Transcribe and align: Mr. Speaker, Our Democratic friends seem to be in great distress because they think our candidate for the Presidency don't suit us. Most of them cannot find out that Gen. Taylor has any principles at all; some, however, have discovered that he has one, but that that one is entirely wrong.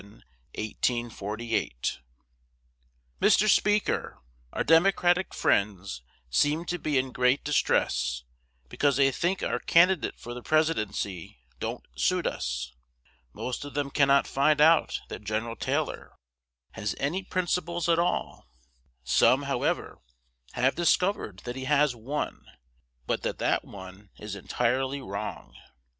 Mr. 0.57 3.47
Speaker, 3.47 4.19
Our 4.51 4.63
Democratic 4.63 5.31
friends 5.35 6.01
seem 6.31 6.65
to 6.65 6.79
be 6.79 6.97
in 6.97 7.11
great 7.11 7.43
distress 7.43 8.23
because 8.67 8.97
they 8.97 9.11
think 9.11 9.43
our 9.43 9.59
candidate 9.59 10.17
for 10.19 10.33
the 10.33 10.41
Presidency 10.41 11.37
don't 11.59 11.85
suit 11.95 12.25
us. 12.25 12.73
Most 13.31 13.63
of 13.63 13.75
them 13.75 13.91
cannot 13.91 14.25
find 14.25 14.59
out 14.59 15.01
that 15.09 15.23
Gen. 15.23 15.55
Taylor 15.57 16.15
has 16.71 16.95
any 16.99 17.21
principles 17.21 17.87
at 17.87 17.99
all; 17.99 18.47
some, 19.03 19.43
however, 19.43 19.99
have 20.53 20.73
discovered 20.73 21.43
that 21.45 21.55
he 21.55 21.65
has 21.65 21.95
one, 21.95 22.43
but 23.05 23.21
that 23.21 23.37
that 23.37 23.63
one 23.63 24.09
is 24.17 24.33
entirely 24.35 24.99
wrong. 24.99 25.53